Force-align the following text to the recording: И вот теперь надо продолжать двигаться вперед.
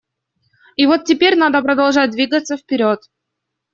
И 0.77 0.87
вот 0.87 1.05
теперь 1.05 1.35
надо 1.37 1.61
продолжать 1.61 2.09
двигаться 2.09 2.57
вперед. 2.57 3.01